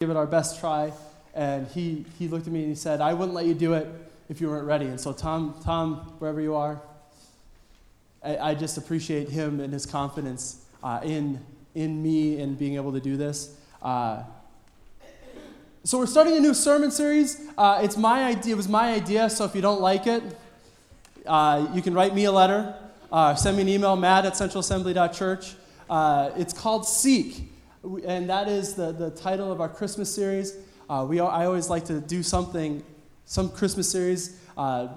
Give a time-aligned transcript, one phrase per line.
[0.00, 0.90] give it our best try.
[1.34, 3.86] And he, he looked at me and he said, I wouldn't let you do it
[4.30, 4.86] if you weren't ready.
[4.86, 6.80] And so, Tom, Tom wherever you are,
[8.24, 11.38] I, I just appreciate him and his confidence uh, in,
[11.74, 13.54] in me and being able to do this.
[13.82, 14.22] Uh,
[15.84, 17.38] so we're starting a new sermon series.
[17.58, 18.54] Uh, it's my idea.
[18.54, 19.28] It was my idea.
[19.28, 20.22] So if you don't like it,
[21.26, 22.74] uh, you can write me a letter.
[23.12, 25.56] Uh, send me an email, matt at centralassembly.church.
[25.90, 27.52] Uh, it's called Seek,
[27.82, 30.56] and that is the, the title of our Christmas series.
[30.88, 32.82] Uh, we, I always like to do something,
[33.24, 34.38] some Christmas series.
[34.56, 34.88] Uh,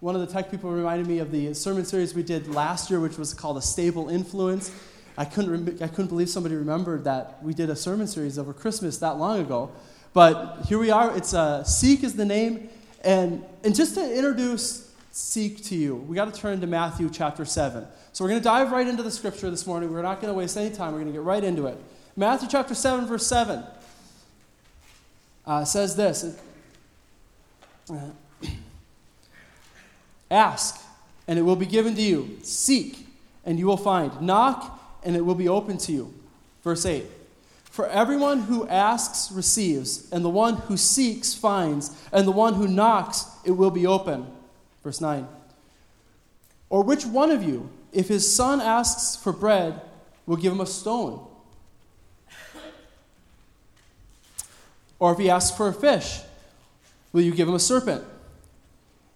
[0.00, 2.98] one of the tech people reminded me of the sermon series we did last year,
[2.98, 4.72] which was called A Stable Influence.
[5.16, 8.52] I couldn't, rem- I couldn't believe somebody remembered that we did a sermon series over
[8.52, 9.70] Christmas that long ago.
[10.12, 11.16] But here we are.
[11.16, 12.70] It's uh, Seek is the name.
[13.04, 17.44] And, and just to introduce Seek to you, we got to turn to Matthew chapter
[17.44, 17.86] 7.
[18.12, 19.92] So we're going to dive right into the scripture this morning.
[19.92, 20.92] We're not going to waste any time.
[20.92, 21.78] We're going to get right into it.
[22.14, 23.64] Matthew chapter 7, verse 7
[25.46, 26.36] uh, says this
[27.90, 28.10] uh,
[30.30, 30.82] Ask,
[31.26, 32.38] and it will be given to you.
[32.42, 33.06] Seek,
[33.44, 34.20] and you will find.
[34.20, 36.14] Knock, and it will be open to you.
[36.62, 37.04] Verse 8.
[37.64, 42.68] For everyone who asks receives, and the one who seeks finds, and the one who
[42.68, 44.26] knocks it will be open.
[44.84, 45.26] Verse 9.
[46.68, 49.80] Or which one of you, if his son asks for bread,
[50.26, 51.26] will give him a stone?
[55.02, 56.20] Or if he asks for a fish,
[57.12, 58.04] will you give him a serpent?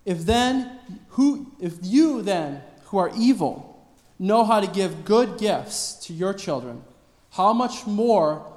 [0.04, 3.86] If then, who, if you then, who are evil,
[4.18, 6.82] know how to give good gifts to your children,
[7.30, 8.52] how much more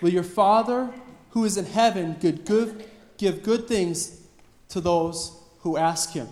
[0.00, 0.88] will your Father
[1.32, 4.18] who is in heaven give good, give good things
[4.70, 6.28] to those who ask him?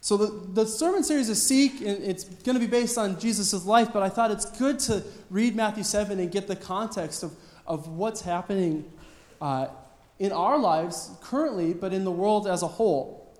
[0.00, 3.66] So the, the sermon series is Seek, and it's going to be based on Jesus'
[3.66, 7.32] life, but I thought it's good to read Matthew 7 and get the context of,
[7.66, 8.90] of what's happening
[9.40, 9.68] uh,
[10.18, 13.34] in our lives currently, but in the world as a whole.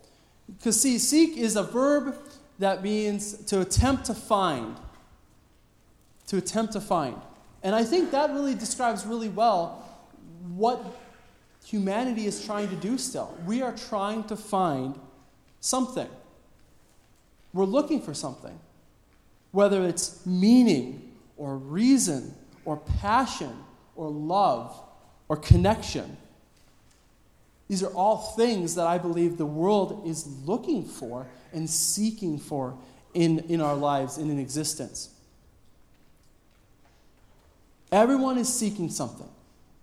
[0.58, 2.14] Because, see, seek is a verb
[2.58, 4.76] that means to attempt to find
[6.28, 7.16] to attempt to find.
[7.62, 9.84] And I think that really describes really well
[10.54, 10.84] what
[11.64, 13.36] humanity is trying to do still.
[13.46, 14.98] We are trying to find
[15.60, 16.08] something.
[17.52, 18.58] We're looking for something,
[19.52, 22.34] whether it's meaning or reason
[22.64, 23.56] or passion
[23.96, 24.80] or love
[25.28, 26.16] or connection.
[27.68, 32.76] These are all things that I believe the world is looking for and seeking for
[33.14, 35.10] in, in our lives and in existence.
[37.90, 39.28] Everyone is seeking something.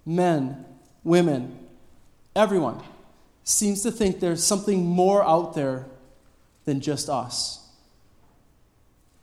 [0.05, 0.65] Men,
[1.03, 1.57] women,
[2.35, 2.81] everyone
[3.43, 5.85] seems to think there's something more out there
[6.65, 7.59] than just us.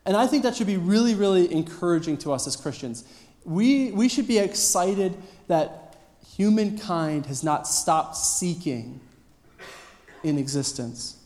[0.05, 3.05] And I think that should be really, really encouraging to us as Christians.
[3.45, 5.17] We, we should be excited
[5.49, 5.97] that
[6.37, 9.01] humankind has not stopped seeking
[10.23, 11.17] in existence.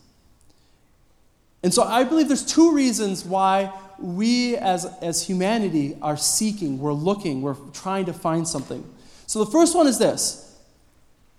[1.63, 6.93] And so I believe there's two reasons why we as, as humanity are seeking, we're
[6.93, 8.83] looking, we're trying to find something.
[9.25, 10.41] So the first one is this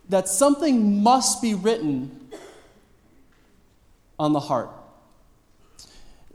[0.08, 2.28] that something must be written
[4.18, 4.70] on the heart.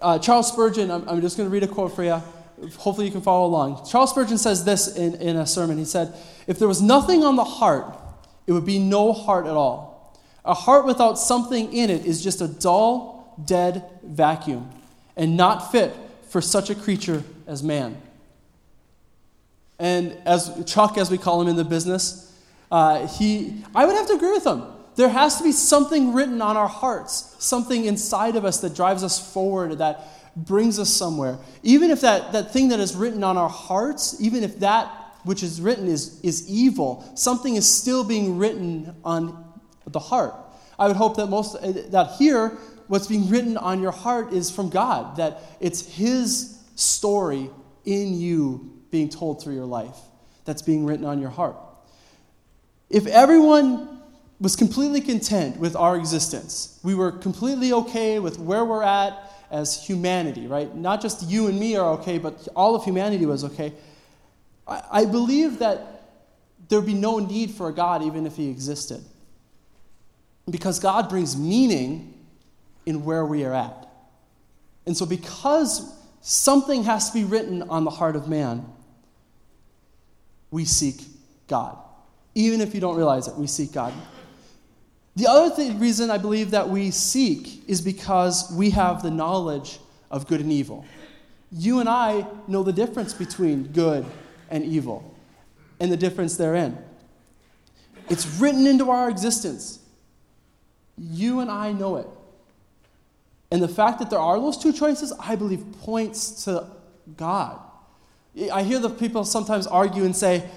[0.01, 2.21] Uh, Charles Spurgeon, I'm, I'm just going to read a quote for you.
[2.77, 3.85] Hopefully, you can follow along.
[3.89, 5.77] Charles Spurgeon says this in, in a sermon.
[5.77, 6.13] He said,
[6.47, 7.97] If there was nothing on the heart,
[8.47, 10.19] it would be no heart at all.
[10.45, 14.69] A heart without something in it is just a dull, dead vacuum
[15.15, 15.95] and not fit
[16.29, 18.01] for such a creature as man.
[19.79, 22.27] And as Chuck, as we call him in the business,
[22.71, 24.63] uh, he, I would have to agree with him.
[24.95, 29.03] There has to be something written on our hearts, something inside of us that drives
[29.03, 31.37] us forward, that brings us somewhere.
[31.63, 34.87] Even if that, that thing that is written on our hearts, even if that
[35.23, 39.45] which is written is, is evil, something is still being written on
[39.85, 40.33] the heart.
[40.79, 44.49] I would hope that most eh, that here what's being written on your heart is
[44.49, 47.49] from God, that it's His story
[47.85, 49.95] in you being told through your life
[50.43, 51.55] that's being written on your heart.
[52.89, 54.01] If everyone
[54.39, 59.85] was completely content with our existence, we were completely okay with where we're at as
[59.85, 60.73] humanity, right?
[60.75, 63.73] Not just you and me are okay, but all of humanity was okay.
[64.67, 66.07] I, I believe that
[66.69, 69.03] there'd be no need for a God even if He existed.
[70.49, 72.13] Because God brings meaning
[72.85, 73.87] in where we are at.
[74.85, 78.65] And so, because something has to be written on the heart of man,
[80.49, 81.01] we seek
[81.47, 81.77] God.
[82.33, 83.93] Even if you don't realize it, we seek God.
[85.15, 89.79] The other th- reason I believe that we seek is because we have the knowledge
[90.09, 90.85] of good and evil.
[91.51, 94.05] You and I know the difference between good
[94.49, 95.07] and evil.
[95.79, 96.77] and the difference therein.
[98.07, 99.79] It's written into our existence.
[100.95, 102.07] You and I know it.
[103.49, 106.67] And the fact that there are those two choices, I believe, points to
[107.17, 107.59] God.
[108.53, 110.47] I hear the people sometimes argue and say,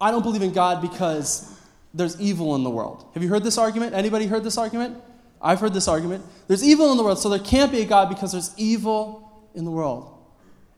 [0.00, 1.53] I don't believe in God because
[1.94, 3.06] there's evil in the world.
[3.14, 3.94] Have you heard this argument?
[3.94, 4.96] Anybody heard this argument?
[5.40, 6.24] I've heard this argument.
[6.48, 9.64] There's evil in the world, so there can't be a God because there's evil in
[9.64, 10.10] the world.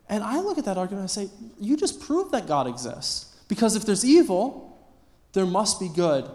[0.08, 3.34] And I look at that argument and I say, you just proved that God exists.
[3.48, 4.78] Because if there's evil,
[5.32, 6.28] there must be good.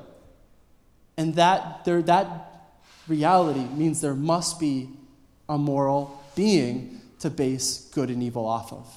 [1.18, 2.72] And that, there, that
[3.08, 4.90] reality means there must be
[5.48, 8.88] a moral being to base good and evil off of.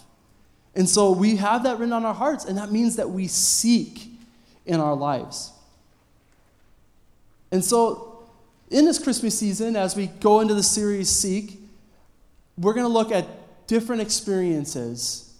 [0.74, 4.08] And so we have that written on our hearts, and that means that we seek
[4.66, 5.52] in our lives.
[7.54, 8.24] And so
[8.68, 11.60] in this Christmas season, as we go into the series Seek,
[12.58, 13.28] we're going to look at
[13.68, 15.32] different experiences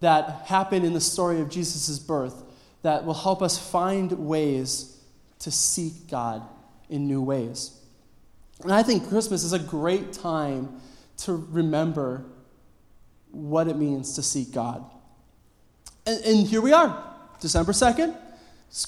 [0.00, 2.42] that happen in the story of Jesus' birth
[2.82, 5.02] that will help us find ways
[5.38, 6.42] to seek God
[6.90, 7.80] in new ways.
[8.62, 10.82] And I think Christmas is a great time
[11.20, 12.26] to remember
[13.30, 14.84] what it means to seek God.
[16.06, 17.02] And, and here we are,
[17.40, 18.27] December 2nd.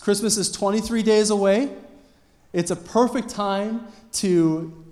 [0.01, 1.71] Christmas is 23 days away.
[2.53, 4.85] It's a perfect time to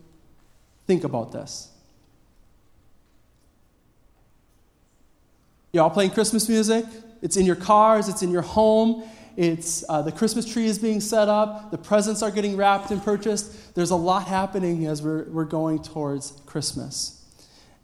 [0.87, 1.71] think about this.
[5.73, 6.85] Y'all playing Christmas music?
[7.21, 9.05] It's in your cars, it's in your home.
[9.37, 13.01] It's uh, the Christmas tree is being set up, the presents are getting wrapped and
[13.01, 13.73] purchased.
[13.77, 17.25] There's a lot happening as we're, we're going towards Christmas.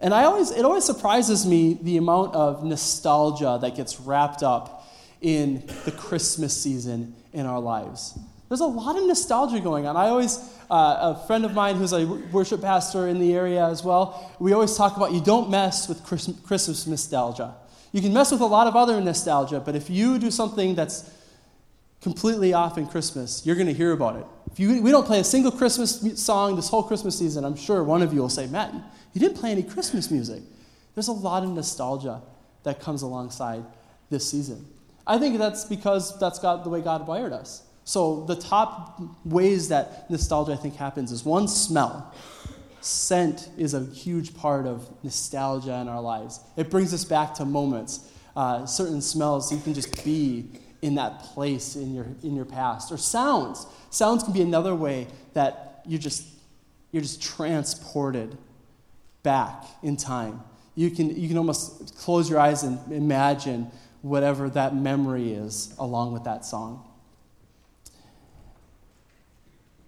[0.01, 4.84] And I always, it always surprises me the amount of nostalgia that gets wrapped up
[5.25, 8.19] in the Christmas season in our lives.
[8.51, 9.97] There's a lot of nostalgia going on.
[9.97, 10.39] I always,
[10.71, 14.53] uh, a friend of mine who's a worship pastor in the area as well, we
[14.53, 17.55] always talk about you don't mess with Christmas nostalgia.
[17.93, 21.11] You can mess with a lot of other nostalgia, but if you do something that's
[22.03, 24.27] completely off in Christmas, you're going to hear about it.
[24.53, 27.83] If you, we don't play a single Christmas song this whole Christmas season, I'm sure
[27.83, 28.75] one of you will say, Matt,
[29.15, 30.43] you didn't play any Christmas music.
[30.95, 32.21] There's a lot of nostalgia
[32.65, 33.65] that comes alongside
[34.11, 34.67] this season.
[35.07, 37.63] I think that's because that's God, the way God wired us.
[37.85, 42.15] So, the top ways that nostalgia, I think, happens is one, smell.
[42.81, 46.41] Scent is a huge part of nostalgia in our lives.
[46.57, 48.11] It brings us back to moments.
[48.35, 50.51] Uh, certain smells, you can just be
[50.83, 52.91] in that place in your, in your past.
[52.93, 53.67] Or sounds.
[53.91, 56.27] Sounds can be another way that you just,
[56.91, 58.37] you're just transported
[59.23, 60.43] back in time.
[60.75, 63.71] You can, you can almost close your eyes and imagine
[64.05, 66.85] whatever that memory is along with that song.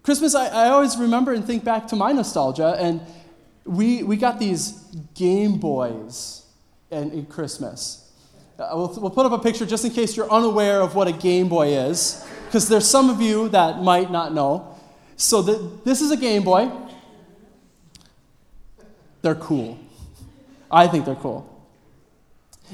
[0.01, 2.99] Christmas, I, I always remember and think back to my nostalgia, and
[3.63, 4.71] we, we got these
[5.13, 6.45] Game Boys
[6.89, 8.11] in, in Christmas.
[8.57, 11.11] Uh, we'll, we'll put up a picture just in case you're unaware of what a
[11.11, 14.75] Game Boy is, because there's some of you that might not know.
[15.15, 16.71] So the, this is a Game Boy.
[19.21, 19.77] They're cool.
[20.71, 21.56] I think they're cool.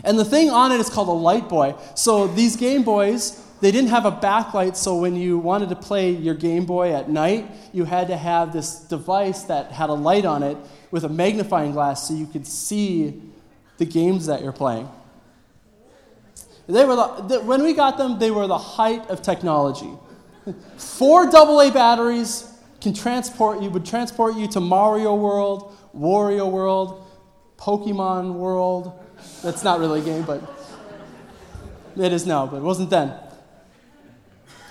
[0.04, 1.76] And the thing on it is called a Light Boy.
[1.96, 6.10] So these Game Boys they didn't have a backlight, so when you wanted to play
[6.10, 10.26] your Game Boy at night, you had to have this device that had a light
[10.26, 10.58] on it
[10.92, 13.22] with a magnifying glass so you could see
[13.78, 14.90] the games that you're playing.
[16.68, 19.94] They were the, when we got them, they were the height of technology.
[20.76, 22.52] Four AA batteries
[22.82, 27.08] can transport you, would transport you to Mario World, Wario World,
[27.56, 28.92] Pokemon World.
[29.42, 30.42] That's not really a game, but
[31.96, 33.14] it is now, but it wasn't then.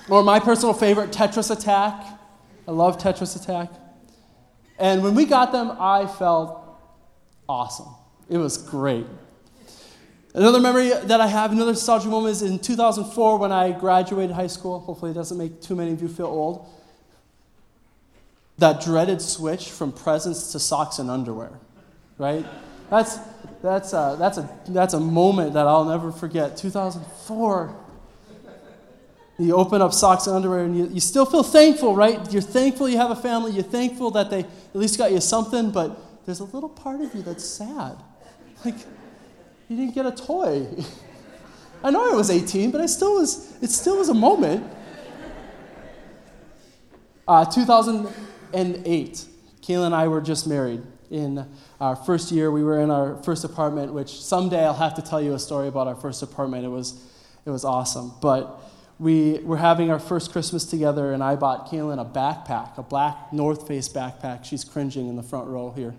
[0.08, 2.04] Or my personal favorite, Tetris Attack.
[2.66, 3.70] I love Tetris Attack.
[4.78, 6.58] And when we got them, I felt
[7.48, 7.88] awesome.
[8.28, 9.06] It was great.
[10.34, 14.46] Another memory that I have, another nostalgic moment is in 2004 when I graduated high
[14.46, 14.80] school.
[14.80, 16.66] Hopefully, it doesn't make too many of you feel old.
[18.56, 21.52] That dreaded switch from presents to socks and underwear,
[22.16, 22.46] right?
[22.88, 23.18] That's,
[23.62, 26.56] that's, a, that's, a, that's a moment that I'll never forget.
[26.56, 27.76] 2004,
[29.38, 32.32] you open up socks and underwear and you, you still feel thankful, right?
[32.32, 33.52] You're thankful you have a family.
[33.52, 37.14] You're thankful that they at least got you something, but there's a little part of
[37.14, 37.96] you that's sad.
[38.64, 38.76] Like,
[39.68, 40.66] you didn't get a toy.
[41.84, 44.64] I know I was 18, but I still was, it still was a moment.
[47.26, 49.24] Uh, 2008,
[49.62, 50.82] Kaylin and I were just married.
[51.12, 51.46] In
[51.78, 55.20] our first year, we were in our first apartment, which someday I'll have to tell
[55.20, 56.64] you a story about our first apartment.
[56.64, 56.98] It was,
[57.44, 58.14] it was awesome.
[58.22, 58.58] But
[58.98, 63.30] we were having our first Christmas together, and I bought Kaylin a backpack, a black
[63.30, 64.46] North Face backpack.
[64.46, 65.94] She's cringing in the front row here.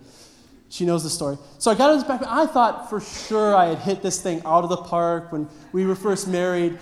[0.69, 1.37] She knows the story.
[1.59, 2.27] So I got this backpack.
[2.27, 5.85] I thought for sure I had hit this thing out of the park when we
[5.85, 6.79] were first married.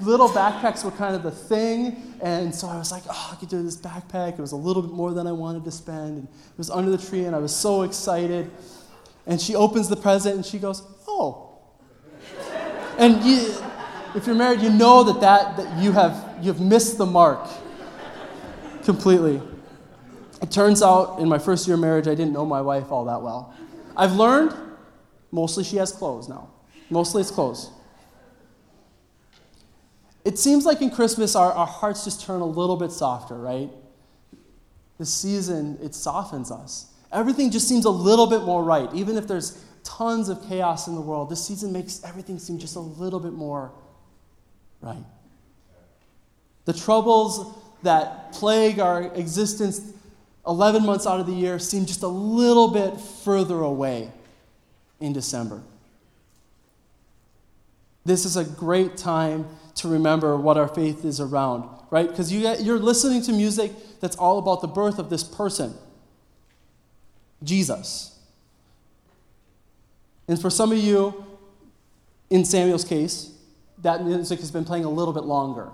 [0.00, 2.14] Little backpacks were kind of the thing.
[2.22, 4.34] And so I was like, oh, I could do this backpack.
[4.34, 6.18] It was a little bit more than I wanted to spend.
[6.18, 8.50] And it was under the tree, and I was so excited.
[9.26, 11.58] And she opens the present and she goes, oh.
[12.98, 13.54] and you,
[14.14, 17.48] if you're married, you know that, that, that you, have, you have missed the mark
[18.84, 19.40] completely.
[20.40, 23.04] It turns out in my first year of marriage, I didn't know my wife all
[23.04, 23.54] that well.
[23.96, 24.54] I've learned
[25.30, 26.50] mostly she has clothes now.
[26.90, 27.70] Mostly it's clothes.
[30.24, 33.70] It seems like in Christmas, our, our hearts just turn a little bit softer, right?
[34.98, 36.92] The season, it softens us.
[37.10, 38.88] Everything just seems a little bit more right.
[38.94, 42.76] Even if there's tons of chaos in the world, this season makes everything seem just
[42.76, 43.72] a little bit more
[44.80, 45.04] right.
[46.64, 49.92] The troubles that plague our existence
[50.46, 54.10] 11 months out of the year seem just a little bit further away
[55.00, 55.62] in December.
[58.04, 62.08] This is a great time to remember what our faith is around, right?
[62.08, 65.74] Because you you're listening to music that's all about the birth of this person,
[67.42, 68.18] Jesus.
[70.28, 71.24] And for some of you,
[72.30, 73.32] in Samuel's case,
[73.78, 75.68] that music has been playing a little bit longer.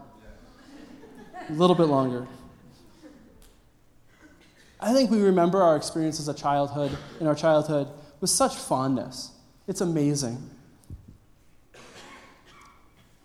[1.48, 2.26] A little bit longer.
[4.80, 7.88] I think we remember our experience as a childhood, in our childhood,
[8.20, 9.32] with such fondness.
[9.66, 10.50] It's amazing.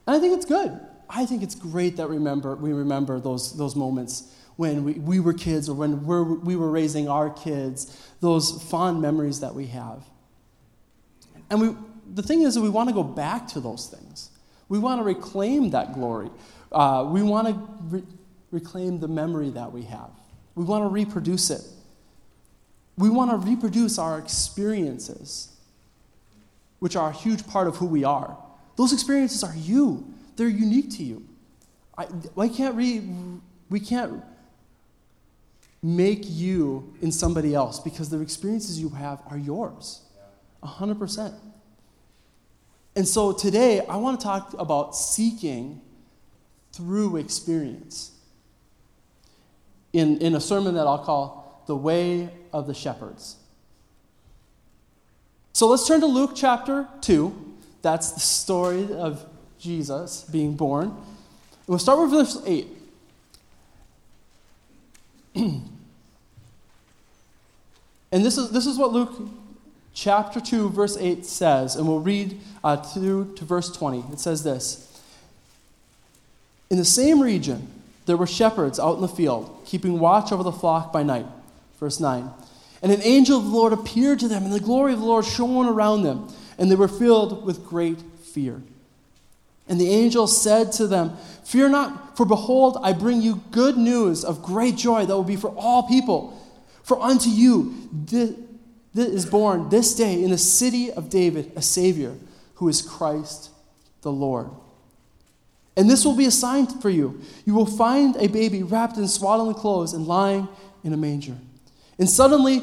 [0.05, 0.79] And I think it's good.
[1.10, 5.33] I think it's great that remember, we remember those, those moments when we, we were
[5.33, 10.03] kids or when we're, we were raising our kids, those fond memories that we have.
[11.50, 11.75] And we,
[12.13, 14.29] the thing is, that we want to go back to those things.
[14.69, 16.29] We want to reclaim that glory.
[16.72, 17.53] Uh, we want to
[17.89, 18.03] re-
[18.51, 20.10] reclaim the memory that we have.
[20.55, 21.62] We want to reproduce it.
[22.98, 25.55] We want to reproduce our experiences,
[26.79, 28.38] which are a huge part of who we are.
[28.75, 31.25] Those experiences are you, they're unique to you.
[31.98, 32.06] I,
[32.48, 32.75] can't
[33.70, 34.24] we can't
[35.84, 40.01] make you in somebody else because the experiences you have are yours.
[40.63, 41.34] 100%.
[42.96, 45.82] And so today, I want to talk about seeking
[46.72, 48.12] through experience
[49.92, 53.38] in, in a sermon that I'll call The Way of the Shepherds.
[55.53, 57.52] So let's turn to Luke chapter 2.
[57.84, 59.24] That's the story of
[59.60, 60.98] Jesus being born.
[61.68, 62.68] We'll start with verse 8.
[65.36, 65.62] and
[68.12, 69.22] this is, this is what Luke
[69.94, 74.13] chapter 2, verse 8 says, and we'll read uh, through to verse 20.
[74.13, 75.02] It says this
[76.70, 77.68] In the same region,
[78.06, 81.25] there were shepherds out in the field, keeping watch over the flock by night.
[81.80, 82.30] Verse 9.
[82.82, 85.25] And an angel of the Lord appeared to them, and the glory of the Lord
[85.25, 86.30] shone around them,
[86.63, 88.62] and they were filled with great fear.
[89.67, 94.24] And the angel said to them, Fear not, for behold, I bring you good news
[94.24, 96.41] of great joy that will be for all people.
[96.84, 97.89] For unto you
[98.96, 102.15] is born this day in the city of David a Savior,
[102.55, 103.50] who is Christ
[104.01, 104.50] the Lord.
[105.75, 107.20] And this will be a sign for you.
[107.43, 110.48] You will find a baby wrapped in swaddling clothes and lying
[110.86, 111.36] in a manger.
[112.00, 112.62] And suddenly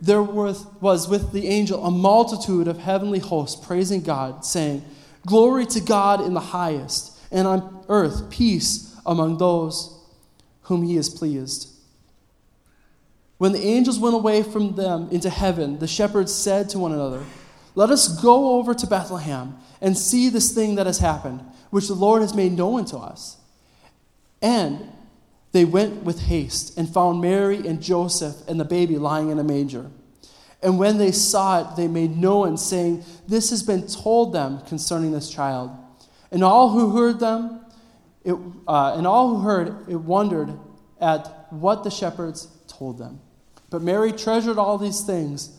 [0.00, 4.84] there was, with the angel a multitude of heavenly hosts praising God, saying,
[5.26, 9.98] Glory to God in the highest, and on earth peace among those
[10.62, 11.70] whom he is pleased.
[13.38, 17.24] When the angels went away from them into heaven, the shepherds said to one another,
[17.74, 21.94] Let us go over to Bethlehem and see this thing that has happened which the
[21.94, 23.36] Lord has made known to us.
[24.40, 24.92] And
[25.54, 29.44] they went with haste and found Mary and Joseph and the baby lying in a
[29.44, 29.88] manger.
[30.60, 35.12] And when they saw it, they made known, saying, This has been told them concerning
[35.12, 35.70] this child.
[36.32, 37.64] And all who heard them,
[38.24, 38.34] it,
[38.66, 40.58] uh, and all who heard it wondered
[41.00, 43.20] at what the shepherds told them.
[43.70, 45.56] But Mary treasured all these things,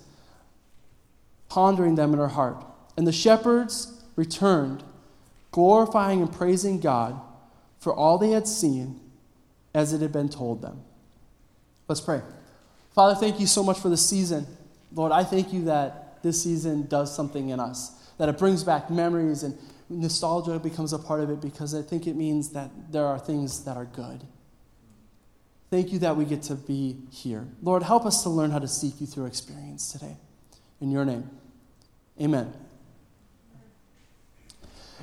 [1.48, 2.66] pondering them in her heart.
[2.98, 4.84] And the shepherds returned
[5.52, 7.18] glorifying and praising God
[7.80, 9.00] for all they had seen
[9.76, 10.82] as it had been told them.
[11.90, 12.22] Let's pray.
[12.94, 14.48] Father, thank you so much for this season.
[14.94, 18.90] Lord, I thank you that this season does something in us, that it brings back
[18.90, 19.56] memories and
[19.90, 23.66] nostalgia becomes a part of it because I think it means that there are things
[23.66, 24.22] that are good.
[25.70, 27.46] Thank you that we get to be here.
[27.62, 30.16] Lord, help us to learn how to seek you through experience today.
[30.80, 31.30] In your name,
[32.20, 32.54] amen.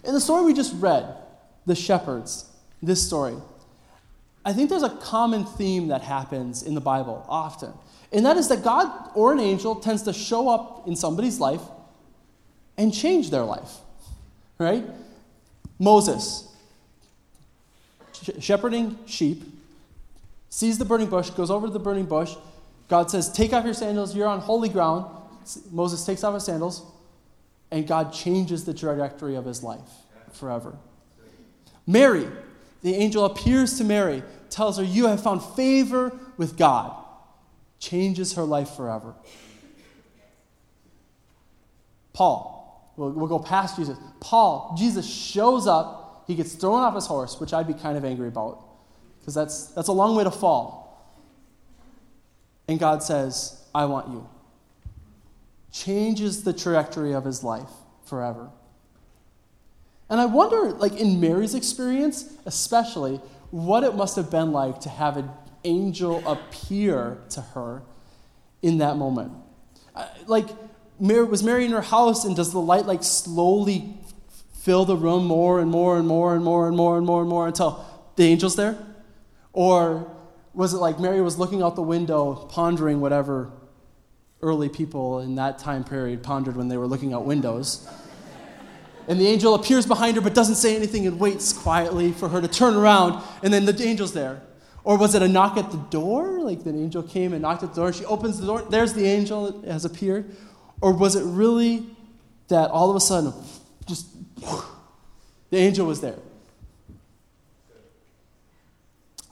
[0.02, 1.14] In the story we just read,
[1.66, 2.50] the shepherds,
[2.82, 3.36] this story,
[4.44, 7.72] I think there's a common theme that happens in the Bible often.
[8.12, 11.62] And that is that God or an angel tends to show up in somebody's life
[12.76, 13.70] and change their life.
[14.58, 14.84] Right?
[15.78, 16.48] Moses,
[18.38, 19.42] shepherding sheep,
[20.50, 22.34] sees the burning bush, goes over to the burning bush.
[22.88, 25.06] God says, Take off your sandals, you're on holy ground.
[25.70, 26.82] Moses takes off his sandals,
[27.70, 29.80] and God changes the trajectory of his life
[30.32, 30.76] forever.
[31.86, 32.28] Mary,
[32.82, 36.94] the angel appears to Mary, tells her, You have found favor with God,
[37.78, 39.14] changes her life forever.
[42.12, 43.96] Paul, we'll, we'll go past Jesus.
[44.20, 48.04] Paul, Jesus shows up, he gets thrown off his horse, which I'd be kind of
[48.04, 48.62] angry about,
[49.20, 50.82] because that's, that's a long way to fall.
[52.68, 54.28] And God says, I want you.
[55.72, 57.70] Changes the trajectory of his life
[58.04, 58.50] forever.
[60.10, 64.88] And I wonder, like in Mary's experience, especially, what it must have been like to
[64.88, 65.30] have an
[65.64, 67.82] angel appear to her
[68.62, 69.32] in that moment.
[69.94, 70.48] Uh, like,
[70.98, 73.94] Mary, was Mary in her house, and does the light like slowly
[74.62, 77.28] fill the room more and more and more and more and more and more and
[77.28, 77.84] more until
[78.16, 78.78] the angel's there?
[79.52, 80.10] Or
[80.54, 83.50] was it like Mary was looking out the window, pondering whatever
[84.40, 87.88] early people in that time period pondered when they were looking out windows?
[89.08, 92.40] And the angel appears behind her but doesn't say anything and waits quietly for her
[92.40, 94.42] to turn around, and then the angel's there.
[94.84, 96.40] Or was it a knock at the door?
[96.40, 99.04] Like the angel came and knocked at the door, she opens the door, there's the
[99.04, 100.34] angel that has appeared.
[100.80, 101.86] Or was it really
[102.48, 103.32] that all of a sudden,
[103.86, 104.06] just
[105.50, 106.16] the angel was there?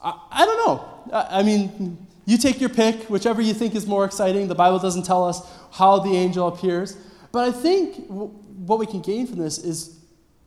[0.03, 0.89] I, I don't know.
[1.13, 4.47] I, I mean, you take your pick, whichever you think is more exciting.
[4.47, 6.97] The Bible doesn't tell us how the angel appears.
[7.33, 8.07] But I think
[8.67, 9.99] what we can gain from this is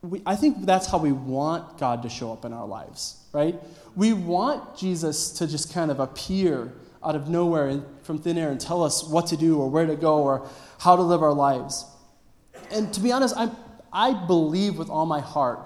[0.01, 3.55] we, I think that's how we want God to show up in our lives, right?
[3.95, 8.51] We want Jesus to just kind of appear out of nowhere and from thin air
[8.51, 10.47] and tell us what to do or where to go or
[10.79, 11.85] how to live our lives.
[12.71, 13.49] And to be honest, I,
[13.91, 15.59] I believe with all my heart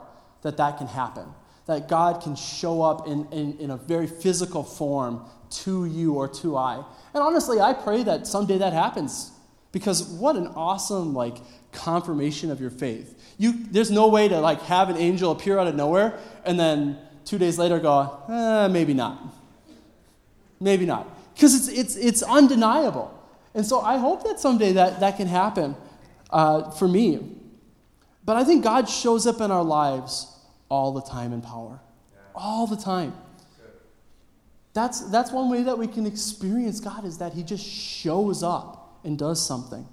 [0.44, 1.26] that that can happen,
[1.66, 6.28] that God can show up in, in, in a very physical form to you or
[6.28, 6.84] to I.
[7.14, 9.32] And honestly, I pray that someday that happens
[9.72, 11.38] because what an awesome, like,
[11.78, 13.14] confirmation of your faith.
[13.38, 16.98] You, there's no way to like have an angel appear out of nowhere and then
[17.24, 19.22] two days later go, eh, maybe not.
[20.60, 21.08] Maybe not.
[21.34, 23.14] Because it's, it's, it's undeniable.
[23.54, 25.76] And so I hope that someday that, that can happen
[26.32, 27.36] uh, for me.
[28.26, 30.28] But I think God shows up in our lives
[30.70, 31.80] all the time in power.
[32.36, 33.14] All the time.
[34.74, 39.00] That's, that's one way that we can experience God is that He just shows up
[39.04, 39.88] and does something.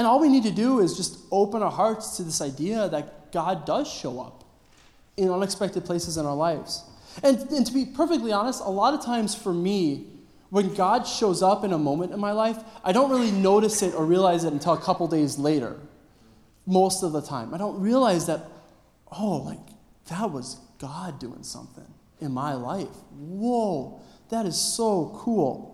[0.00, 3.32] And all we need to do is just open our hearts to this idea that
[3.32, 4.44] God does show up
[5.18, 6.82] in unexpected places in our lives.
[7.22, 10.06] And, and to be perfectly honest, a lot of times for me,
[10.48, 13.92] when God shows up in a moment in my life, I don't really notice it
[13.94, 15.78] or realize it until a couple days later,
[16.64, 17.52] most of the time.
[17.52, 18.46] I don't realize that,
[19.12, 19.58] oh, like,
[20.08, 22.88] that was God doing something in my life.
[23.10, 25.69] Whoa, that is so cool.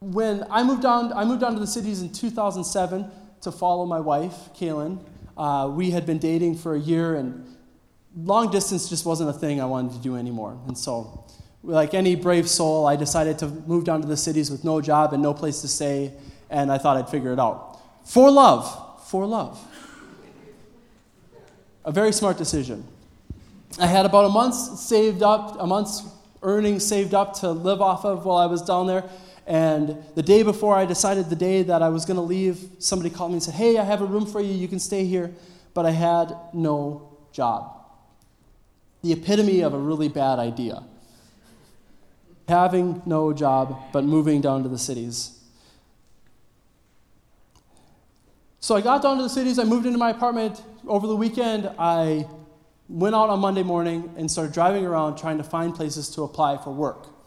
[0.00, 3.10] When I moved down, I moved down to the cities in 2007
[3.42, 5.04] to follow my wife, Kaylin.
[5.36, 7.46] Uh, we had been dating for a year, and
[8.16, 10.58] long distance just wasn't a thing I wanted to do anymore.
[10.66, 11.24] And so,
[11.62, 15.12] like any brave soul, I decided to move down to the cities with no job
[15.12, 16.12] and no place to stay,
[16.50, 17.80] and I thought I'd figure it out.
[18.04, 19.00] For love.
[19.08, 19.60] For love.
[21.84, 22.86] A very smart decision.
[23.78, 26.02] I had about a month saved up, a month's
[26.42, 29.08] earnings saved up to live off of while I was down there.
[29.48, 33.08] And the day before I decided the day that I was going to leave, somebody
[33.08, 34.52] called me and said, Hey, I have a room for you.
[34.52, 35.32] You can stay here.
[35.72, 37.74] But I had no job.
[39.02, 40.84] The epitome of a really bad idea.
[42.46, 45.40] Having no job, but moving down to the cities.
[48.60, 49.58] So I got down to the cities.
[49.58, 51.70] I moved into my apartment over the weekend.
[51.78, 52.26] I
[52.86, 56.58] went out on Monday morning and started driving around trying to find places to apply
[56.58, 57.17] for work.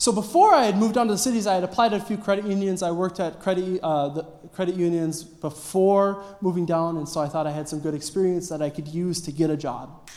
[0.00, 2.16] So before I had moved on to the cities, I had applied at a few
[2.16, 2.82] credit unions.
[2.82, 7.46] I worked at credit, uh, the credit unions before moving down, and so I thought
[7.46, 10.08] I had some good experience that I could use to get a job.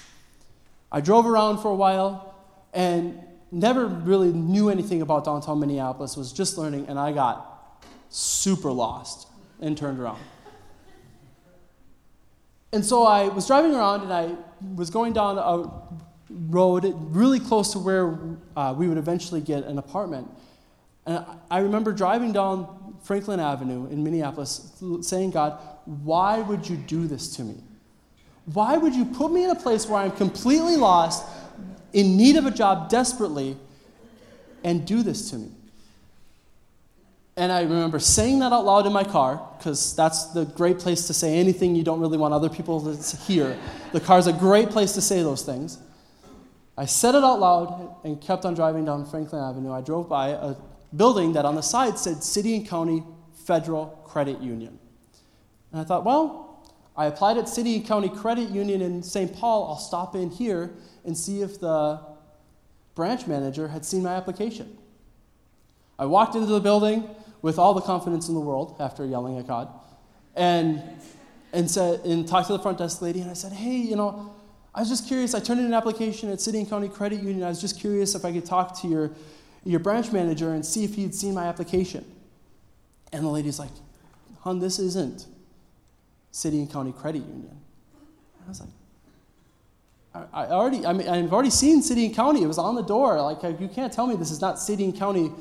[0.90, 2.34] I drove around for a while
[2.74, 3.20] and
[3.52, 9.28] never really knew anything about downtown Minneapolis, was just learning, and I got super lost
[9.60, 10.22] and turned around.
[12.72, 14.36] And so I was driving around and I
[14.76, 15.70] was going down a
[16.50, 18.18] road really close to where
[18.56, 20.30] uh, we would eventually get an apartment.
[21.06, 27.08] And I remember driving down Franklin Avenue in Minneapolis saying, God, why would you do
[27.08, 27.56] this to me?
[28.46, 31.26] Why would you put me in a place where I'm completely lost,
[31.94, 33.58] in need of a job desperately,
[34.64, 35.50] and do this to me.
[37.36, 41.08] And I remember saying that out loud in my car, because that's the great place
[41.08, 43.58] to say anything you don't really want other people to hear.
[43.92, 45.80] The car's a great place to say those things.
[46.78, 49.72] I said it out loud and kept on driving down Franklin Avenue.
[49.72, 50.56] I drove by a
[50.96, 53.04] building that on the side said City and County
[53.46, 54.80] Federal Credit Union.
[55.72, 59.34] And I thought, well, I applied at City and County Credit Union in St.
[59.36, 59.68] Paul.
[59.68, 60.72] I'll stop in here
[61.06, 62.00] and see if the
[62.96, 64.78] branch manager had seen my application.
[65.98, 67.10] I walked into the building
[67.42, 69.70] with all the confidence in the world after yelling at God
[70.36, 70.82] and,
[71.52, 74.34] and, said, and talked to the front desk lady and I said, hey, you know,
[74.76, 75.36] I was just curious.
[75.36, 77.44] I turned in an application at City and County Credit Union.
[77.44, 79.12] I was just curious if I could talk to your,
[79.64, 82.06] your branch manager and see if he'd seen my application.
[83.12, 83.70] And the lady's like,
[84.40, 85.28] hon, this isn't
[86.32, 87.56] City and County Credit Union.
[88.46, 88.70] I was like,
[90.16, 92.42] I, I already, I mean, I've already seen City and County.
[92.42, 93.22] It was on the door.
[93.22, 95.32] Like, uh, you can't tell me this is not City and County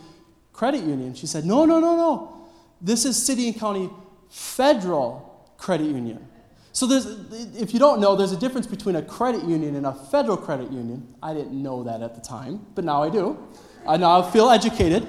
[0.52, 1.14] Credit Union.
[1.14, 2.46] She said, No, no, no, no.
[2.80, 3.88] This is City and County
[4.28, 6.26] Federal Credit Union.
[6.72, 7.06] So there's,
[7.54, 10.72] if you don't know, there's a difference between a credit union and a federal credit
[10.72, 11.14] union.
[11.22, 13.38] I didn't know that at the time, but now I do.
[13.86, 15.06] I now I feel educated.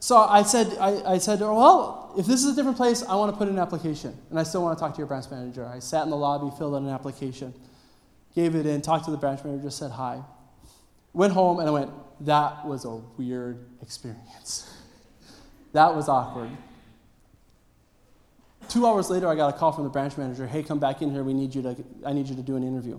[0.00, 3.32] So I said, I, I said, well, if this is a different place, I want
[3.32, 4.16] to put in an application.
[4.30, 5.64] And I still want to talk to your branch manager.
[5.66, 7.54] I sat in the lobby, filled out an application
[8.36, 10.22] gave it in, talked to the branch manager, said hi.
[11.14, 14.70] Went home and I went, that was a weird experience.
[15.72, 16.50] that was awkward.
[18.68, 20.46] Two hours later, I got a call from the branch manager.
[20.46, 21.22] Hey, come back in here.
[21.22, 21.76] We need you to.
[22.04, 22.98] I need you to do an interview.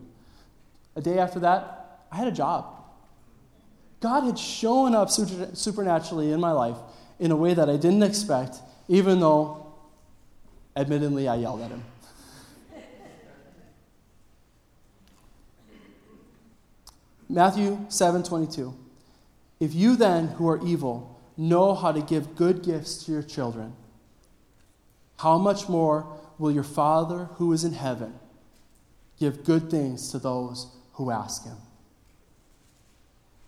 [0.95, 2.73] A day after that, I had a job.
[3.99, 6.77] God had shown up supernaturally in my life
[7.19, 9.73] in a way that I didn't expect, even though,
[10.75, 11.84] admittedly, I yelled at him.
[17.30, 18.73] Matthew 7 22.
[19.60, 23.73] If you then, who are evil, know how to give good gifts to your children,
[25.17, 26.06] how much more
[26.38, 28.13] will your Father who is in heaven
[29.19, 31.58] give good things to those who ask him?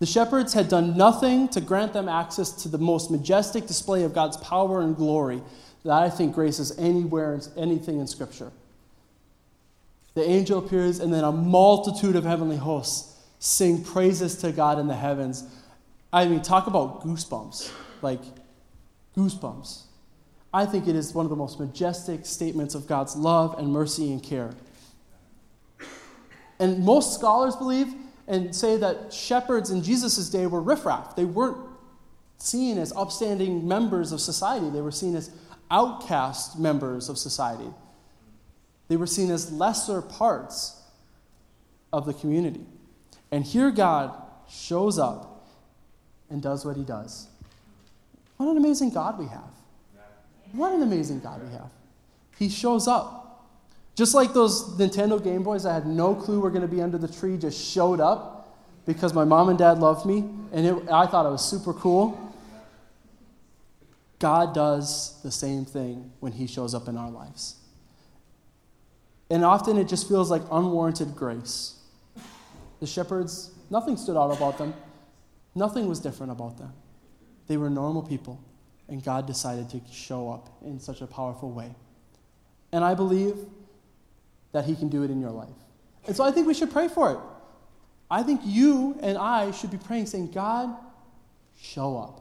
[0.00, 4.14] The shepherds had done nothing to grant them access to the most majestic display of
[4.14, 5.42] God's power and glory
[5.84, 8.50] that I think graces anywhere, anything in Scripture.
[10.14, 14.88] The angel appears, and then a multitude of heavenly hosts sing praises to God in
[14.88, 15.44] the heavens.
[16.12, 17.70] I mean, talk about goosebumps.
[18.02, 18.20] Like,
[19.16, 19.82] goosebumps.
[20.52, 24.10] I think it is one of the most majestic statements of God's love and mercy
[24.10, 24.50] and care.
[26.58, 27.94] And most scholars believe
[28.26, 31.16] and say that shepherds in Jesus' day were riffraff.
[31.16, 31.58] They weren't
[32.38, 35.30] seen as upstanding members of society, they were seen as
[35.70, 37.70] outcast members of society.
[38.88, 40.80] They were seen as lesser parts
[41.92, 42.66] of the community.
[43.30, 45.46] And here God shows up
[46.28, 47.28] and does what he does.
[48.36, 49.59] What an amazing God we have.
[50.52, 51.70] What an amazing God we have.
[52.38, 53.46] He shows up.
[53.94, 56.96] Just like those Nintendo Game Boys I had no clue were going to be under
[56.96, 61.06] the tree just showed up because my mom and dad loved me and it, I
[61.06, 62.18] thought it was super cool.
[64.18, 67.56] God does the same thing when He shows up in our lives.
[69.30, 71.76] And often it just feels like unwarranted grace.
[72.80, 74.74] The shepherds, nothing stood out about them.
[75.54, 76.72] Nothing was different about them.
[77.46, 78.40] They were normal people,
[78.90, 81.74] and God decided to show up in such a powerful way.
[82.72, 83.36] And I believe
[84.52, 85.48] that He can do it in your life.
[86.06, 87.18] And so I think we should pray for it.
[88.10, 90.76] I think you and I should be praying, saying, God,
[91.58, 92.20] show up.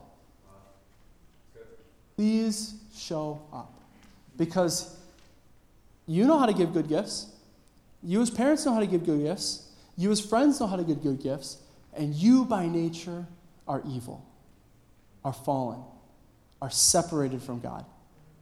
[2.15, 3.73] Please show up.
[4.37, 4.95] Because
[6.05, 7.27] you know how to give good gifts.
[8.03, 9.71] You, as parents, know how to give good gifts.
[9.97, 11.57] You, as friends, know how to give good gifts,
[11.93, 13.25] and you, by nature,
[13.67, 14.25] are evil,
[15.25, 15.81] are fallen,
[16.61, 17.85] are separated from God.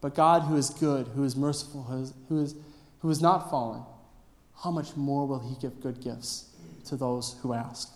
[0.01, 2.55] But God, who is good, who is merciful, who is, who is,
[2.99, 3.81] who is not fallen,
[4.63, 6.49] how much more will He give good gifts
[6.85, 7.91] to those who ask?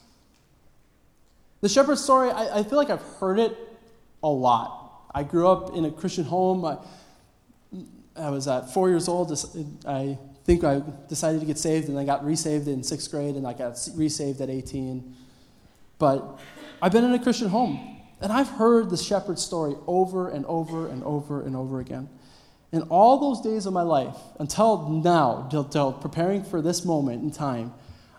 [1.62, 3.56] The shepherd story, I, I feel like I've heard it
[4.24, 4.92] a lot.
[5.14, 6.66] I grew up in a Christian home.
[6.66, 6.78] I,
[8.16, 9.32] I was at four years old.
[9.88, 13.46] I think I decided to get saved, and I got resaved in sixth grade, and
[13.46, 15.16] I got resaved at 18.
[16.00, 16.40] But
[16.82, 17.91] I've been in a Christian home,
[18.22, 22.08] and I've heard the shepherd story over and over and over and over again.
[22.72, 25.50] In all those days of my life, until now,
[26.00, 27.74] preparing for this moment in time,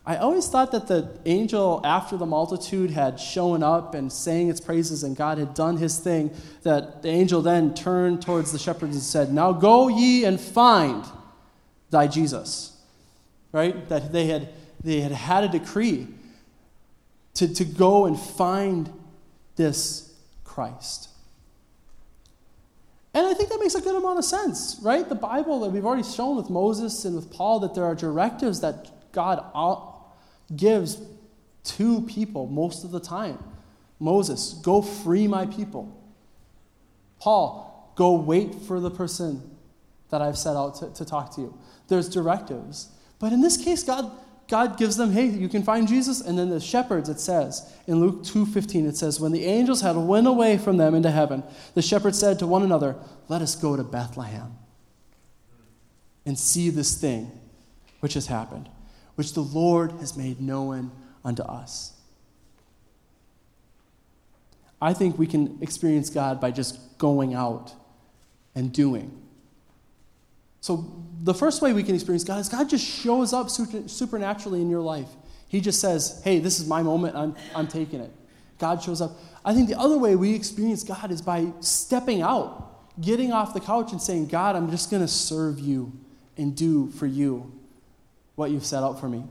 [0.05, 4.61] I always thought that the angel, after the multitude had shown up and sang its
[4.61, 6.35] praises and God had done his thing,
[6.65, 11.05] that the angel then turned towards the shepherds and said, Now go ye and find
[11.91, 12.77] thy Jesus.
[13.53, 13.89] Right?
[13.89, 14.49] That they had,
[14.83, 16.09] they had had a decree
[17.35, 18.93] to, to go and find
[19.57, 21.09] this Christ.
[23.15, 25.07] And I think that makes a good amount of sense, right?
[25.07, 28.61] The Bible that we've already shown with Moses and with Paul that there are directives
[28.61, 29.45] that God
[30.55, 30.99] gives
[31.65, 33.39] to people most of the time.
[34.01, 35.97] Moses, go free my people.
[37.21, 39.43] Paul, go wait for the person
[40.11, 41.59] that I've set out to, to talk to you.
[41.89, 42.89] There's directives.
[43.19, 44.11] But in this case, God
[44.53, 46.21] God gives them, hey, you can find Jesus.
[46.21, 49.97] And then the shepherds, it says, in Luke 2.15, it says, when the angels had
[49.97, 52.97] went away from them into heaven, the shepherds said to one another,
[53.29, 54.53] let us go to Bethlehem
[56.27, 57.33] and see this thing
[58.01, 58.69] which has happened,
[59.15, 60.91] which the Lord has made known
[61.25, 61.95] unto us.
[64.83, 67.73] I think we can experience God by just going out
[68.55, 69.22] and doing.
[70.63, 74.71] So, the first way we can experience God is God just shows up supernaturally in
[74.71, 75.09] your life.
[75.49, 78.13] He just says, Hey, this is my moment, I'm, I'm taking it.
[78.59, 79.19] God shows up.
[79.45, 83.61] I think the other way we experience God is by stepping out, getting off the
[83.61, 85.93] couch and saying, God, I'm just going to serve you
[86.37, 87.53] and do for you
[88.37, 89.25] what you've set out for me.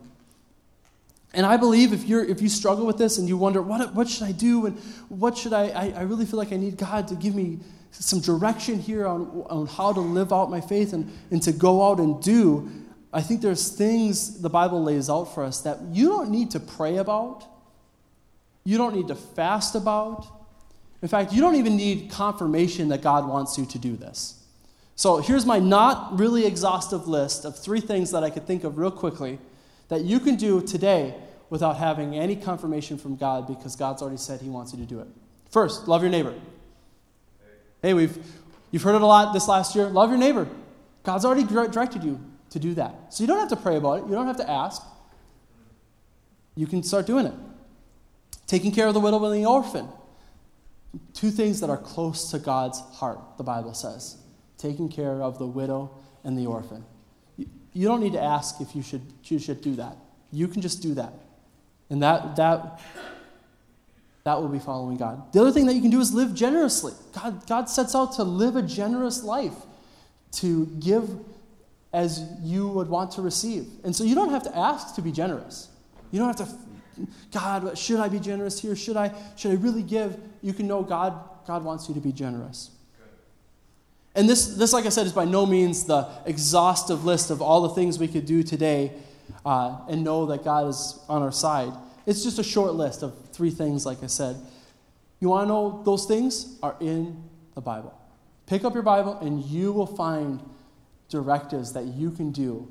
[1.33, 4.09] And I believe if, you're, if you struggle with this and you wonder, what, what
[4.09, 4.65] should I do?
[4.65, 7.59] And what should I, I, I really feel like I need God to give me
[7.91, 11.89] some direction here on, on how to live out my faith and, and to go
[11.89, 12.69] out and do,
[13.13, 16.59] I think there's things the Bible lays out for us that you don't need to
[16.59, 17.45] pray about.
[18.63, 20.25] You don't need to fast about.
[21.01, 24.37] In fact, you don't even need confirmation that God wants you to do this.
[24.95, 28.77] So here's my not really exhaustive list of three things that I could think of
[28.77, 29.39] real quickly
[29.89, 31.15] that you can do today
[31.49, 34.99] without having any confirmation from God because God's already said He wants you to do
[34.99, 35.07] it.
[35.49, 36.33] First, love your neighbor.
[37.81, 38.17] Hey, we've,
[38.69, 39.87] you've heard it a lot this last year.
[39.87, 40.47] Love your neighbor.
[41.03, 42.19] God's already directed you
[42.51, 43.13] to do that.
[43.13, 44.81] So you don't have to pray about it, you don't have to ask.
[46.55, 47.33] You can start doing it.
[48.45, 49.87] Taking care of the widow and the orphan.
[51.13, 54.17] Two things that are close to God's heart, the Bible says.
[54.57, 55.89] Taking care of the widow
[56.23, 56.83] and the orphan.
[57.37, 59.95] You don't need to ask if you should, you should do that.
[60.31, 61.13] You can just do that.
[61.89, 62.81] And that, that
[64.23, 65.33] that will be following God.
[65.33, 66.93] The other thing that you can do is live generously.
[67.13, 69.55] God, God sets out to live a generous life,
[70.33, 71.09] to give
[71.93, 73.67] as you would want to receive.
[73.83, 75.69] And so you don't have to ask to be generous.
[76.11, 78.75] You don't have to, God, should I be generous here?
[78.75, 80.17] Should I, should I really give?
[80.41, 82.71] You can know God, God wants you to be generous.
[84.13, 87.61] And this, this, like I said, is by no means the exhaustive list of all
[87.61, 88.91] the things we could do today
[89.45, 91.71] uh, and know that God is on our side.
[92.05, 94.37] It's just a short list of three things, like I said.
[95.19, 97.97] You want to know those things are in the Bible.
[98.47, 100.41] Pick up your Bible, and you will find
[101.09, 102.67] directives that you can do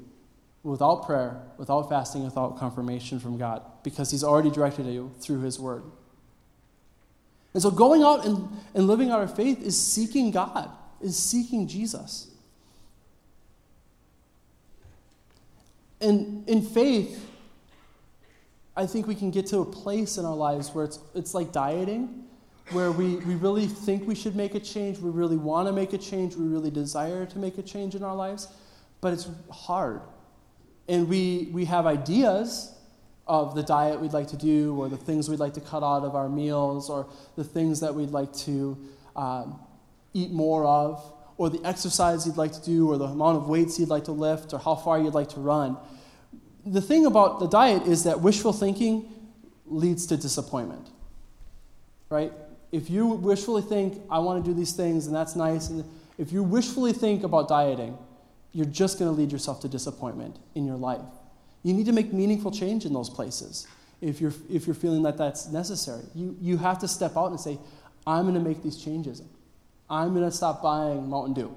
[0.63, 5.59] without prayer, without fasting, without confirmation from God, because He's already directed you through His
[5.59, 5.85] Word.
[7.55, 10.71] And so going out and, and living out our faith is seeking God,
[11.01, 12.29] is seeking Jesus.
[16.01, 17.30] And in faith,
[18.77, 21.53] I think we can get to a place in our lives where it's, it's like
[21.53, 22.25] dieting,
[22.71, 25.93] where we, we really think we should make a change, we really want to make
[25.93, 28.49] a change, we really desire to make a change in our lives,
[29.01, 30.01] but it's hard.
[30.89, 32.73] And we, we have ideas
[33.27, 36.05] of the diet we'd like to do, or the things we'd like to cut out
[36.05, 38.79] of our meals, or the things that we'd like to
[39.17, 39.59] um,
[40.15, 43.79] eat more of, or the exercise you'd like to do, or the amount of weights
[43.81, 45.77] you'd like to lift, or how far you'd like to run
[46.67, 49.09] the thing about the diet is that wishful thinking
[49.67, 50.89] leads to disappointment.
[52.09, 52.33] Right?
[52.73, 55.85] If you wishfully think, I want to do these things and that's nice, and
[56.19, 57.97] if you wishfully think about dieting,
[58.53, 61.01] you're just going to lead yourself to disappointment in your life.
[61.63, 63.67] You need to make meaningful change in those places
[64.01, 66.03] if you're, if you're feeling that that's necessary.
[66.15, 67.59] You, you have to step out and say,
[68.07, 69.23] I'm going to make these changes.
[69.89, 71.55] I'm going to stop buying Mountain Dew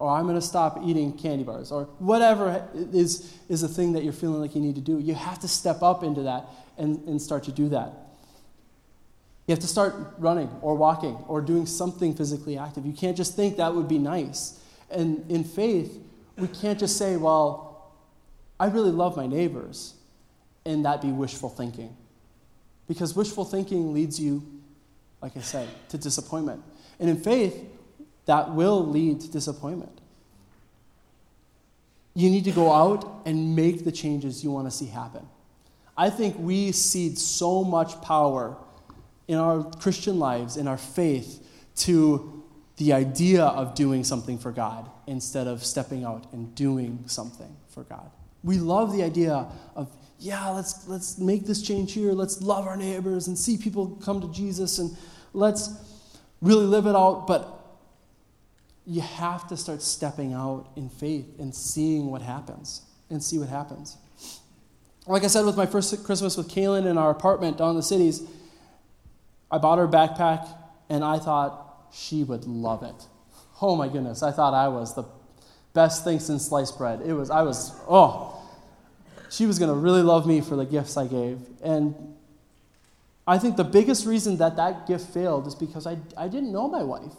[0.00, 4.02] or I'm going to stop eating candy bars, or whatever is, is a thing that
[4.02, 4.98] you're feeling like you need to do.
[4.98, 6.46] You have to step up into that
[6.78, 7.92] and, and start to do that.
[9.46, 12.86] You have to start running or walking or doing something physically active.
[12.86, 14.58] You can't just think that would be nice.
[14.90, 15.98] And in faith,
[16.38, 17.92] we can't just say, well,
[18.58, 19.94] I really love my neighbors,
[20.64, 21.94] and that be wishful thinking.
[22.88, 24.42] Because wishful thinking leads you,
[25.20, 26.62] like I said, to disappointment.
[26.98, 27.66] And in faith,
[28.30, 30.00] that will lead to disappointment.
[32.14, 35.28] You need to go out and make the changes you want to see happen.
[35.96, 38.56] I think we cede so much power
[39.26, 41.44] in our Christian lives, in our faith,
[41.78, 42.44] to
[42.76, 47.82] the idea of doing something for God instead of stepping out and doing something for
[47.82, 48.12] God.
[48.44, 49.90] We love the idea of,
[50.20, 52.12] yeah, let's, let's make this change here.
[52.12, 54.96] Let's love our neighbors and see people come to Jesus and
[55.32, 55.68] let's
[56.40, 57.26] really live it out.
[57.26, 57.56] But
[58.90, 63.48] you have to start stepping out in faith and seeing what happens and see what
[63.48, 63.96] happens.
[65.06, 67.84] Like I said, with my first Christmas with Kaylin in our apartment down in the
[67.84, 68.20] cities,
[69.48, 70.52] I bought her a backpack
[70.88, 73.06] and I thought she would love it.
[73.62, 75.04] Oh my goodness, I thought I was the
[75.72, 77.00] best thing since sliced bread.
[77.04, 78.44] It was, I was, oh,
[79.30, 81.38] she was going to really love me for the gifts I gave.
[81.62, 81.94] And
[83.24, 86.66] I think the biggest reason that that gift failed is because I, I didn't know
[86.66, 87.14] my wife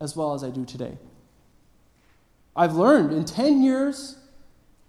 [0.00, 0.96] as well as I do today.
[2.54, 4.18] I've learned in 10 years,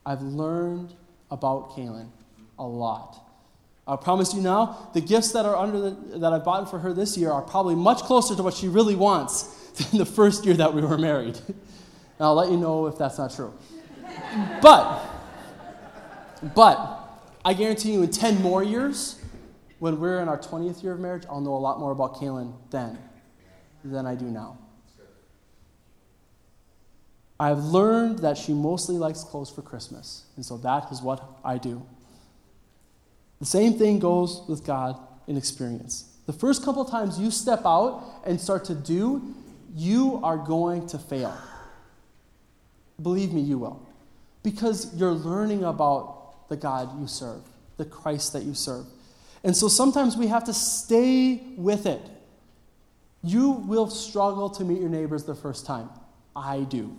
[0.05, 0.93] I've learned
[1.29, 2.09] about Kaylin
[2.57, 3.25] a lot.
[3.87, 6.93] I promise you now, the gifts that are under the, that I've bought for her
[6.93, 9.43] this year are probably much closer to what she really wants
[9.77, 11.39] than the first year that we were married.
[11.47, 11.55] and
[12.19, 13.53] I'll let you know if that's not true.
[14.61, 15.01] but,
[16.55, 16.99] but
[17.43, 19.19] I guarantee you, in 10 more years,
[19.79, 22.53] when we're in our 20th year of marriage, I'll know a lot more about Kaylin
[22.69, 22.97] then
[23.83, 24.57] than I do now.
[27.39, 31.57] I've learned that she mostly likes clothes for Christmas, and so that is what I
[31.57, 31.81] do.
[33.39, 36.17] The same thing goes with God in experience.
[36.25, 39.33] The first couple times you step out and start to do,
[39.75, 41.35] you are going to fail.
[43.01, 43.87] Believe me, you will.
[44.43, 47.41] Because you're learning about the God you serve,
[47.77, 48.85] the Christ that you serve.
[49.43, 52.01] And so sometimes we have to stay with it.
[53.23, 55.89] You will struggle to meet your neighbors the first time.
[56.35, 56.95] I do.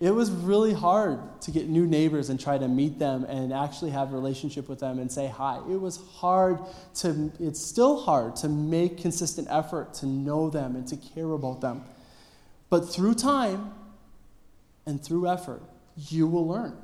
[0.00, 3.90] It was really hard to get new neighbors and try to meet them and actually
[3.92, 5.58] have a relationship with them and say hi.
[5.70, 6.58] It was hard
[6.96, 11.60] to, it's still hard to make consistent effort to know them and to care about
[11.60, 11.84] them.
[12.70, 13.72] But through time
[14.84, 15.62] and through effort,
[16.08, 16.76] you will learn.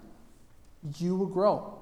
[0.99, 1.79] You will grow.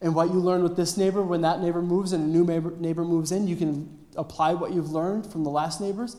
[0.00, 2.70] And what you learn with this neighbor, when that neighbor moves and a new neighbor,
[2.78, 6.16] neighbor moves in, you can apply what you've learned from the last neighbors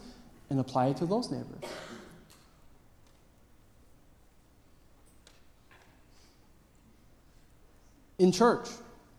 [0.49, 1.63] and apply it to those neighbors.
[8.21, 8.69] In church.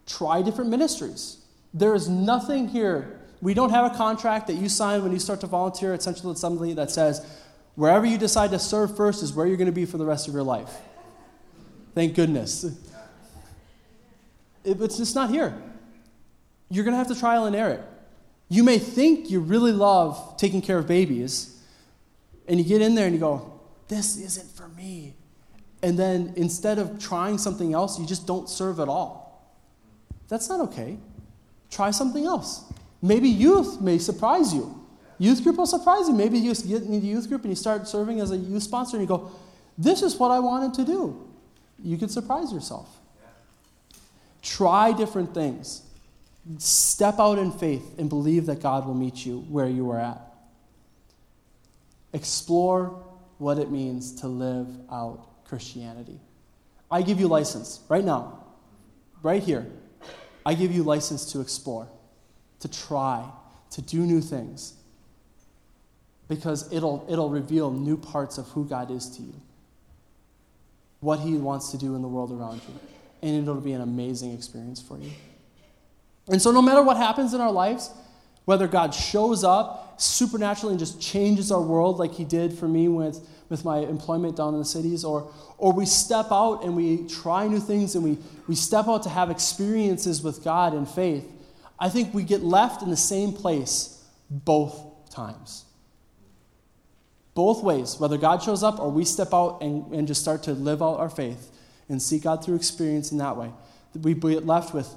[0.07, 1.39] Try different ministries.
[1.75, 3.21] There is nothing here.
[3.41, 6.31] We don't have a contract that you sign when you start to volunteer at Central
[6.31, 7.27] Assembly that says,
[7.75, 10.29] wherever you decide to serve first is where you're going to be for the rest
[10.29, 10.71] of your life.
[11.95, 12.65] Thank goodness.
[14.65, 15.61] it's just not here.
[16.71, 17.85] You're going to have to trial and error it.
[18.49, 21.61] You may think you really love taking care of babies,
[22.47, 25.15] and you get in there and you go, This isn't for me
[25.83, 29.45] and then instead of trying something else, you just don't serve at all.
[30.29, 30.97] That's not okay.
[31.71, 32.73] Try something else.
[33.03, 34.79] Maybe youth may surprise you.
[35.19, 36.15] Youth group will surprise you.
[36.15, 38.97] Maybe you get in the youth group and you start serving as a youth sponsor
[38.97, 39.33] and you go,
[39.77, 41.29] This is what I wanted to do.
[41.83, 42.89] You could surprise yourself.
[44.41, 45.83] Try different things.
[46.59, 50.21] Step out in faith and believe that God will meet you where you are at.
[52.13, 53.05] Explore
[53.39, 56.19] what it means to live out Christianity.
[56.91, 58.43] I give you license right now,
[59.23, 59.67] right here.
[60.47, 61.87] I give you license to explore,
[62.61, 63.29] to try,
[63.73, 64.73] to do new things.
[66.27, 69.35] Because it'll, it'll reveal new parts of who God is to you,
[71.01, 72.81] what He wants to do in the world around you.
[73.21, 75.11] And it'll be an amazing experience for you.
[76.29, 77.91] And so, no matter what happens in our lives,
[78.45, 82.89] whether God shows up supernaturally and just changes our world like He did for me
[82.89, 87.07] with with my employment down in the cities, or, or we step out and we
[87.07, 88.17] try new things and we,
[88.49, 91.31] we step out to have experiences with God and faith,
[91.79, 95.67] I think we get left in the same place both times.
[97.35, 100.53] Both ways, whether God shows up or we step out and, and just start to
[100.53, 101.51] live out our faith
[101.91, 103.51] and see God through experience in that way,
[104.01, 104.89] we get left with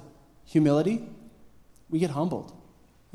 [0.46, 1.06] humility,
[1.90, 2.55] we get humbled.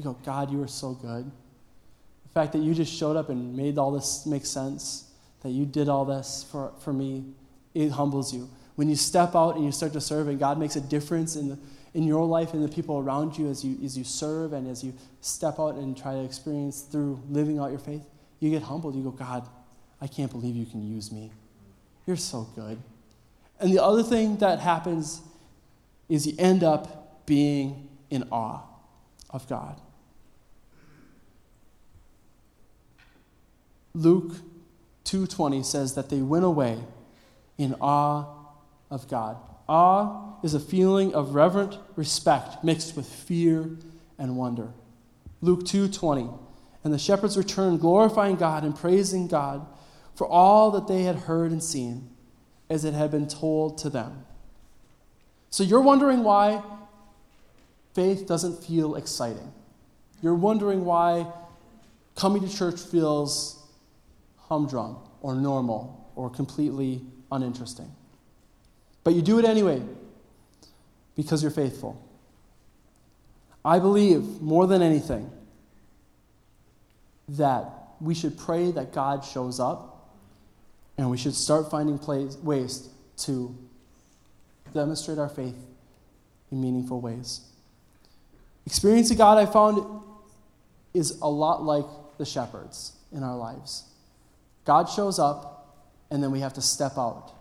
[0.02, 1.26] We go, God, you are so good.
[1.26, 5.12] The fact that you just showed up and made all this make sense
[5.44, 7.24] that you did all this for, for me,
[7.76, 8.50] it humbles you.
[8.74, 11.50] When you step out and you start to serve, and God makes a difference in,
[11.50, 11.60] the,
[11.94, 14.84] in your life and the people around you as, you as you serve and as
[14.84, 18.04] you step out and try to experience through living out your faith,
[18.40, 18.96] you get humbled.
[18.96, 19.48] You go, God,
[20.02, 21.30] I can't believe you can use me.
[22.08, 22.80] You're so good.
[23.60, 25.22] And the other thing that happens
[26.10, 28.62] is you end up being in awe
[29.30, 29.80] of God.
[33.94, 34.34] Luke
[35.06, 36.84] 2:20 says that they went away
[37.58, 38.26] in awe
[38.90, 39.38] of God.
[39.68, 43.78] Awe is a feeling of reverent respect mixed with fear
[44.18, 44.74] and wonder.
[45.42, 46.30] Luke 2:20
[46.84, 49.68] And the shepherds returned glorifying God and praising God
[50.16, 52.10] for all that they had heard and seen
[52.70, 54.26] as it had been told to them.
[55.52, 56.64] So you're wondering why
[57.94, 59.52] faith doesn't feel exciting.
[60.22, 61.28] You're wondering why
[62.16, 63.61] coming to church feels
[64.52, 67.90] humdrum or normal or completely uninteresting.
[69.06, 69.82] But you do it anyway
[71.16, 72.06] because you're faithful.
[73.64, 75.32] I believe more than anything
[77.30, 77.64] that
[78.02, 80.10] we should pray that God shows up
[80.98, 82.90] and we should start finding plays, ways
[83.20, 83.56] to
[84.74, 85.56] demonstrate our faith
[86.52, 87.40] in meaningful ways.
[88.66, 90.02] Experiencing God, I found,
[90.94, 91.86] is a lot like
[92.18, 93.86] the shepherds in our lives.
[94.72, 97.34] God shows up, and then we have to step out.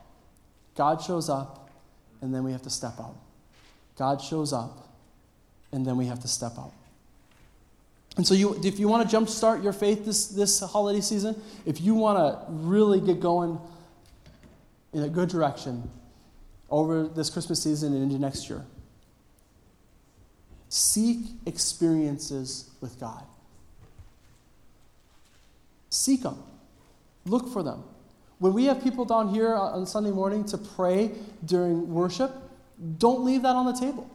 [0.74, 1.70] God shows up,
[2.20, 3.14] and then we have to step out.
[3.96, 4.88] God shows up,
[5.70, 6.72] and then we have to step out.
[8.16, 11.80] And so, you, if you want to jumpstart your faith this, this holiday season, if
[11.80, 13.60] you want to really get going
[14.92, 15.88] in a good direction
[16.68, 18.64] over this Christmas season and into next year,
[20.68, 23.22] seek experiences with God.
[25.90, 26.42] Seek them,
[27.24, 27.84] look for them.
[28.38, 31.12] When we have people down here on Sunday morning to pray
[31.44, 32.32] during worship,
[32.98, 34.10] don't leave that on the table.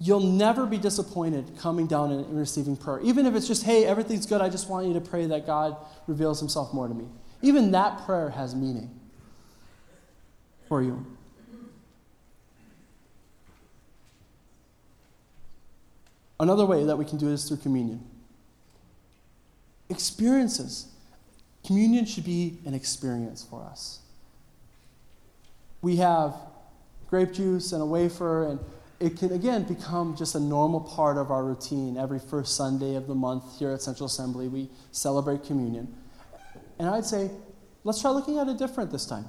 [0.00, 3.00] You'll never be disappointed coming down and receiving prayer.
[3.00, 5.76] Even if it's just, hey, everything's good, I just want you to pray that God
[6.08, 7.06] reveals himself more to me.
[7.42, 8.90] Even that prayer has meaning
[10.68, 11.06] for you.
[16.40, 18.04] Another way that we can do this through communion.
[19.88, 20.88] Experiences.
[21.64, 24.00] Communion should be an experience for us.
[25.80, 26.34] We have
[27.08, 28.60] grape juice and a wafer, and
[29.00, 31.96] it can again become just a normal part of our routine.
[31.96, 35.94] Every first Sunday of the month here at Central Assembly, we celebrate communion.
[36.78, 37.30] And I'd say,
[37.82, 39.26] let's try looking at it different this time.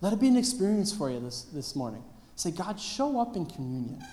[0.00, 2.02] Let it be an experience for you this, this morning.
[2.36, 4.04] Say, God, show up in communion.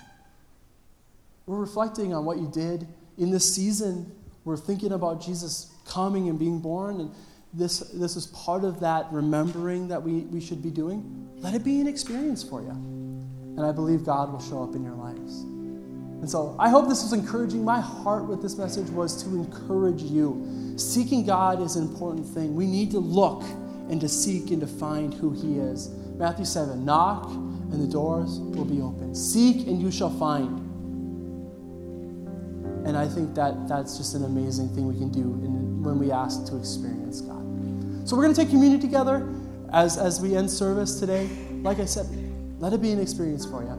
[1.45, 4.11] We're reflecting on what you did in this season.
[4.45, 7.11] We're thinking about Jesus coming and being born, and
[7.53, 11.29] this, this is part of that remembering that we, we should be doing.
[11.37, 12.69] Let it be an experience for you.
[12.69, 15.41] And I believe God will show up in your lives.
[16.23, 17.63] And so I hope this was encouraging.
[17.63, 20.73] My heart with this message was to encourage you.
[20.77, 22.55] Seeking God is an important thing.
[22.55, 23.43] We need to look
[23.89, 25.89] and to seek and to find who He is.
[26.15, 29.13] Matthew 7 Knock, and the doors will be open.
[29.13, 30.59] Seek, and you shall find.
[32.87, 36.11] And I think that that's just an amazing thing we can do in, when we
[36.11, 37.42] ask to experience God.
[38.05, 39.27] So we're going to take communion together
[39.71, 41.27] as, as we end service today.
[41.61, 42.05] Like I said,
[42.59, 43.69] let it be an experience for you.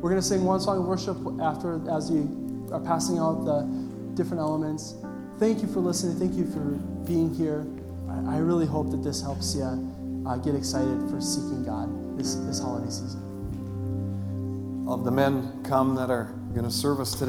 [0.00, 3.62] We're going to sing one song of worship after as you are passing out the
[4.14, 4.94] different elements.
[5.38, 6.18] Thank you for listening.
[6.18, 6.60] Thank you for
[7.06, 7.66] being here.
[8.10, 9.64] I, I really hope that this helps you
[10.26, 13.24] uh, get excited for seeking God this, this holiday season.
[14.86, 17.26] Of the men come that are going to serve us today.